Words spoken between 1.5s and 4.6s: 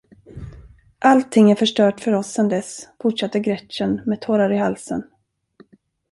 är förstört för oss sen dess, fortsatte Gretchen med tårar i